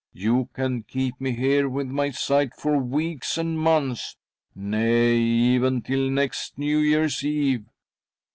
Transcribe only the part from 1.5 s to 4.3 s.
with my scythe, for weeks and months—